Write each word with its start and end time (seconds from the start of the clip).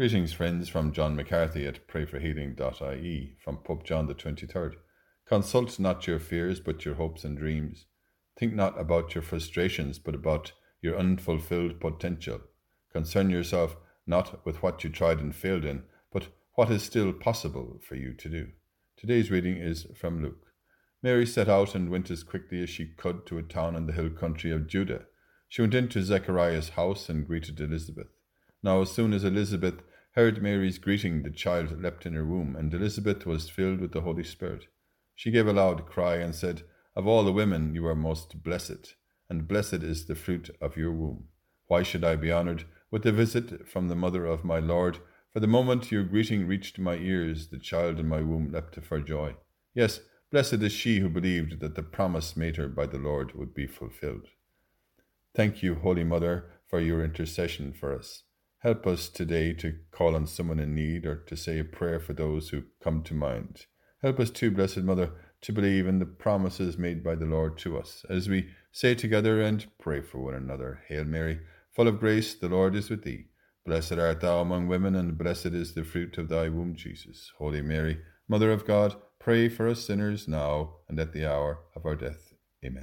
Greetings, 0.00 0.32
friends, 0.32 0.66
from 0.70 0.92
John 0.92 1.14
McCarthy 1.14 1.66
at 1.66 1.86
prayforhealing.ie 1.86 3.36
from 3.44 3.58
Pope 3.58 3.84
John 3.84 4.06
the 4.06 4.14
23rd. 4.14 4.76
Consult 5.26 5.78
not 5.78 6.06
your 6.06 6.18
fears, 6.18 6.58
but 6.58 6.86
your 6.86 6.94
hopes 6.94 7.22
and 7.22 7.36
dreams. 7.36 7.84
Think 8.34 8.54
not 8.54 8.80
about 8.80 9.14
your 9.14 9.20
frustrations, 9.20 9.98
but 9.98 10.14
about 10.14 10.52
your 10.80 10.96
unfulfilled 10.96 11.80
potential. 11.80 12.40
Concern 12.90 13.28
yourself 13.28 13.76
not 14.06 14.42
with 14.46 14.62
what 14.62 14.82
you 14.82 14.88
tried 14.88 15.18
and 15.18 15.34
failed 15.34 15.66
in, 15.66 15.82
but 16.10 16.28
what 16.54 16.70
is 16.70 16.82
still 16.82 17.12
possible 17.12 17.78
for 17.86 17.96
you 17.96 18.14
to 18.14 18.30
do. 18.30 18.46
Today's 18.96 19.30
reading 19.30 19.58
is 19.58 19.86
from 19.94 20.22
Luke. 20.22 20.46
Mary 21.02 21.26
set 21.26 21.50
out 21.50 21.74
and 21.74 21.90
went 21.90 22.10
as 22.10 22.22
quickly 22.22 22.62
as 22.62 22.70
she 22.70 22.86
could 22.86 23.26
to 23.26 23.36
a 23.36 23.42
town 23.42 23.76
in 23.76 23.84
the 23.84 23.92
hill 23.92 24.08
country 24.08 24.50
of 24.50 24.66
Judah. 24.66 25.02
She 25.46 25.60
went 25.60 25.74
into 25.74 26.02
Zechariah's 26.02 26.70
house 26.70 27.10
and 27.10 27.26
greeted 27.26 27.60
Elizabeth. 27.60 28.08
Now, 28.62 28.82
as 28.82 28.90
soon 28.90 29.12
as 29.12 29.24
Elizabeth 29.24 29.82
heard 30.12 30.42
Mary's 30.42 30.78
greeting, 30.78 31.22
the 31.22 31.30
child 31.30 31.80
leapt 31.80 32.04
in 32.04 32.14
her 32.14 32.24
womb, 32.24 32.56
and 32.56 32.72
Elizabeth 32.72 33.24
was 33.24 33.48
filled 33.48 33.80
with 33.80 33.92
the 33.92 34.02
Holy 34.02 34.24
Spirit. 34.24 34.66
She 35.14 35.30
gave 35.30 35.46
a 35.46 35.52
loud 35.52 35.86
cry 35.86 36.16
and 36.16 36.34
said, 36.34 36.62
Of 36.96 37.06
all 37.06 37.24
the 37.24 37.32
women 37.32 37.74
you 37.74 37.86
are 37.86 37.94
most 37.94 38.42
blessed, 38.42 38.96
and 39.28 39.48
blessed 39.48 39.82
is 39.82 40.06
the 40.06 40.14
fruit 40.14 40.50
of 40.60 40.76
your 40.76 40.92
womb. 40.92 41.28
Why 41.68 41.82
should 41.82 42.04
I 42.04 42.16
be 42.16 42.32
honoured 42.32 42.64
with 42.90 43.06
a 43.06 43.12
visit 43.12 43.68
from 43.68 43.88
the 43.88 43.94
mother 43.94 44.26
of 44.26 44.44
my 44.44 44.58
Lord? 44.58 44.98
For 45.32 45.40
the 45.40 45.46
moment 45.46 45.92
your 45.92 46.02
greeting 46.02 46.46
reached 46.46 46.78
my 46.78 46.96
ears, 46.96 47.48
the 47.48 47.58
child 47.58 48.00
in 48.00 48.08
my 48.08 48.20
womb 48.20 48.50
leapt 48.50 48.82
for 48.82 49.00
joy. 49.00 49.36
Yes, 49.74 50.00
blessed 50.30 50.54
is 50.54 50.72
she 50.72 50.98
who 50.98 51.08
believed 51.08 51.60
that 51.60 51.76
the 51.76 51.82
promise 51.82 52.36
made 52.36 52.56
her 52.56 52.68
by 52.68 52.86
the 52.86 52.98
Lord 52.98 53.34
would 53.34 53.54
be 53.54 53.68
fulfilled. 53.68 54.26
Thank 55.34 55.62
you, 55.62 55.76
Holy 55.76 56.02
Mother, 56.02 56.50
for 56.66 56.80
your 56.80 57.04
intercession 57.04 57.72
for 57.72 57.96
us. 57.96 58.24
Help 58.60 58.86
us 58.86 59.08
today 59.08 59.54
to 59.54 59.74
call 59.90 60.14
on 60.14 60.26
someone 60.26 60.60
in 60.60 60.74
need 60.74 61.06
or 61.06 61.16
to 61.16 61.34
say 61.34 61.58
a 61.58 61.64
prayer 61.64 61.98
for 61.98 62.12
those 62.12 62.50
who 62.50 62.64
come 62.82 63.02
to 63.02 63.14
mind. 63.14 63.64
Help 64.02 64.20
us 64.20 64.28
too, 64.28 64.50
Blessed 64.50 64.78
Mother, 64.78 65.12
to 65.40 65.52
believe 65.52 65.86
in 65.86 65.98
the 65.98 66.04
promises 66.04 66.76
made 66.76 67.02
by 67.02 67.14
the 67.14 67.24
Lord 67.24 67.56
to 67.58 67.78
us, 67.78 68.04
as 68.10 68.28
we 68.28 68.50
say 68.70 68.94
together 68.94 69.40
and 69.40 69.66
pray 69.78 70.02
for 70.02 70.18
one 70.18 70.34
another. 70.34 70.82
Hail 70.88 71.04
Mary, 71.04 71.40
full 71.74 71.88
of 71.88 72.00
grace, 72.00 72.34
the 72.34 72.50
Lord 72.50 72.76
is 72.76 72.90
with 72.90 73.02
thee. 73.02 73.28
Blessed 73.64 73.92
art 73.94 74.20
thou 74.20 74.40
among 74.40 74.68
women, 74.68 74.94
and 74.94 75.16
blessed 75.16 75.46
is 75.46 75.72
the 75.72 75.84
fruit 75.84 76.18
of 76.18 76.28
thy 76.28 76.50
womb, 76.50 76.74
Jesus. 76.74 77.32
Holy 77.38 77.62
Mary, 77.62 78.00
Mother 78.28 78.52
of 78.52 78.66
God, 78.66 78.94
pray 79.18 79.48
for 79.48 79.68
us 79.68 79.86
sinners 79.86 80.28
now 80.28 80.74
and 80.86 81.00
at 81.00 81.14
the 81.14 81.26
hour 81.26 81.60
of 81.74 81.86
our 81.86 81.96
death. 81.96 82.34
Amen. 82.62 82.78